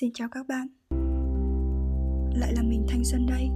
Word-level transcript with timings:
Xin 0.00 0.10
chào 0.14 0.28
các 0.30 0.46
bạn. 0.46 0.66
Lại 2.40 2.52
là 2.56 2.62
mình, 2.62 2.86
Thanh 2.88 3.04
Xuân 3.04 3.26
đây. 3.26 3.48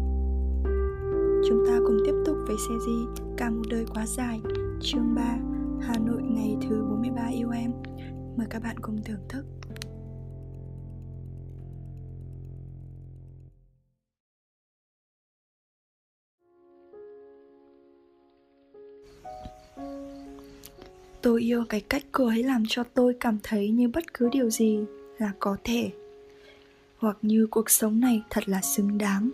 Chúng 1.48 1.64
ta 1.66 1.78
cùng 1.86 1.98
tiếp 2.06 2.12
tục 2.26 2.36
với 2.46 2.56
series 2.68 3.36
Cả 3.36 3.50
một 3.50 3.62
đời 3.70 3.84
quá 3.94 4.06
dài, 4.06 4.40
Chương 4.80 5.14
3 5.14 5.22
Hà 5.80 5.98
Nội 5.98 6.22
ngày 6.22 6.56
thứ 6.62 6.84
43 6.90 7.26
yêu 7.26 7.50
em. 7.50 7.72
Mời 8.36 8.46
các 8.50 8.62
bạn 8.62 8.76
cùng 8.82 9.02
thưởng 9.04 9.28
thức. 9.28 9.44
Tôi 21.22 21.42
yêu 21.42 21.64
cái 21.68 21.80
cách 21.80 22.02
cô 22.12 22.26
ấy 22.26 22.42
làm 22.42 22.62
cho 22.68 22.84
tôi 22.94 23.16
cảm 23.20 23.38
thấy 23.42 23.70
như 23.70 23.88
bất 23.88 24.14
cứ 24.14 24.28
điều 24.32 24.50
gì 24.50 24.78
là 25.18 25.32
có 25.38 25.56
thể 25.64 25.90
hoặc 26.98 27.16
như 27.22 27.46
cuộc 27.50 27.70
sống 27.70 28.00
này 28.00 28.22
thật 28.30 28.48
là 28.48 28.60
xứng 28.60 28.98
đáng. 28.98 29.30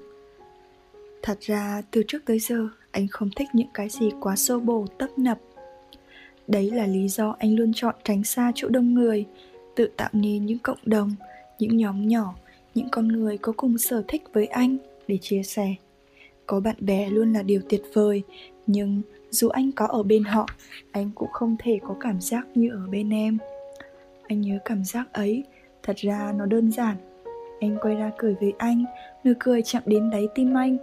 Thật 1.22 1.40
ra, 1.40 1.82
từ 1.90 2.02
trước 2.08 2.18
tới 2.26 2.38
giờ, 2.38 2.68
anh 2.90 3.08
không 3.08 3.30
thích 3.36 3.48
những 3.52 3.68
cái 3.74 3.88
gì 3.88 4.10
quá 4.20 4.36
xô 4.36 4.60
bồ, 4.60 4.86
tấp 4.98 5.18
nập. 5.18 5.38
Đấy 6.48 6.70
là 6.70 6.86
lý 6.86 7.08
do 7.08 7.36
anh 7.38 7.56
luôn 7.56 7.72
chọn 7.74 7.94
tránh 8.04 8.24
xa 8.24 8.52
chỗ 8.54 8.68
đông 8.68 8.94
người, 8.94 9.26
tự 9.76 9.88
tạo 9.96 10.10
nên 10.12 10.46
những 10.46 10.58
cộng 10.58 10.78
đồng, 10.84 11.14
những 11.58 11.76
nhóm 11.76 12.08
nhỏ, 12.08 12.34
những 12.74 12.88
con 12.90 13.08
người 13.08 13.38
có 13.38 13.52
cùng 13.56 13.78
sở 13.78 14.02
thích 14.08 14.22
với 14.32 14.46
anh 14.46 14.76
để 15.08 15.18
chia 15.20 15.42
sẻ. 15.42 15.74
Có 16.46 16.60
bạn 16.60 16.76
bè 16.78 17.10
luôn 17.10 17.32
là 17.32 17.42
điều 17.42 17.60
tuyệt 17.68 17.82
vời, 17.92 18.22
nhưng 18.66 19.02
dù 19.30 19.48
anh 19.48 19.72
có 19.72 19.86
ở 19.86 20.02
bên 20.02 20.24
họ, 20.24 20.46
anh 20.92 21.10
cũng 21.14 21.32
không 21.32 21.56
thể 21.58 21.78
có 21.82 21.96
cảm 22.00 22.20
giác 22.20 22.46
như 22.54 22.70
ở 22.70 22.86
bên 22.90 23.10
em. 23.10 23.38
Anh 24.28 24.40
nhớ 24.40 24.58
cảm 24.64 24.84
giác 24.84 25.12
ấy, 25.12 25.44
thật 25.82 25.96
ra 25.96 26.32
nó 26.36 26.46
đơn 26.46 26.72
giản. 26.72 26.96
Em 27.60 27.78
quay 27.82 27.94
ra 27.94 28.10
cười 28.18 28.36
với 28.40 28.52
anh, 28.58 28.84
nụ 29.24 29.32
cười 29.38 29.62
chạm 29.62 29.82
đến 29.86 30.10
đáy 30.10 30.28
tim 30.34 30.54
anh. 30.54 30.76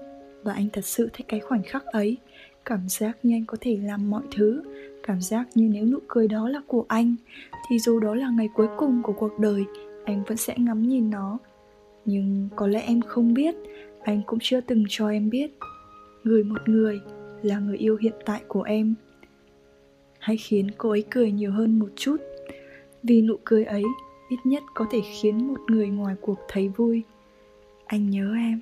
Và 0.43 0.53
anh 0.53 0.67
thật 0.73 0.85
sự 0.85 1.09
thích 1.13 1.27
cái 1.27 1.39
khoảnh 1.39 1.63
khắc 1.63 1.85
ấy. 1.85 2.17
Cảm 2.65 2.89
giác 2.89 3.17
như 3.23 3.35
anh 3.35 3.45
có 3.45 3.57
thể 3.61 3.79
làm 3.83 4.09
mọi 4.09 4.21
thứ. 4.35 4.63
Cảm 5.03 5.21
giác 5.21 5.47
như 5.55 5.69
nếu 5.73 5.85
nụ 5.85 5.99
cười 6.07 6.27
đó 6.27 6.49
là 6.49 6.61
của 6.67 6.85
anh, 6.87 7.15
thì 7.69 7.79
dù 7.79 7.99
đó 7.99 8.15
là 8.15 8.29
ngày 8.29 8.49
cuối 8.53 8.67
cùng 8.77 9.03
của 9.03 9.13
cuộc 9.13 9.39
đời, 9.39 9.63
anh 10.05 10.23
vẫn 10.27 10.37
sẽ 10.37 10.55
ngắm 10.57 10.87
nhìn 10.87 11.09
nó. 11.09 11.37
Nhưng 12.05 12.49
có 12.55 12.67
lẽ 12.67 12.81
em 12.81 13.01
không 13.01 13.33
biết, 13.33 13.55
anh 14.03 14.21
cũng 14.25 14.39
chưa 14.41 14.61
từng 14.61 14.83
cho 14.89 15.09
em 15.09 15.29
biết. 15.29 15.51
Người 16.23 16.43
một 16.43 16.69
người 16.69 16.99
là 17.41 17.59
người 17.59 17.77
yêu 17.77 17.97
hiện 18.01 18.13
tại 18.25 18.41
của 18.47 18.61
em. 18.61 18.95
Hãy 20.19 20.37
khiến 20.37 20.67
cô 20.77 20.89
ấy 20.89 21.03
cười 21.09 21.31
nhiều 21.31 21.51
hơn 21.51 21.79
một 21.79 21.89
chút. 21.95 22.17
Vì 23.03 23.21
nụ 23.21 23.35
cười 23.43 23.65
ấy 23.65 23.83
ít 24.31 24.39
nhất 24.43 24.63
có 24.73 24.85
thể 24.89 25.01
khiến 25.01 25.47
một 25.47 25.59
người 25.67 25.89
ngoài 25.89 26.15
cuộc 26.21 26.39
thấy 26.47 26.67
vui. 26.67 27.03
Anh 27.85 28.09
nhớ 28.09 28.35
em. 28.35 28.59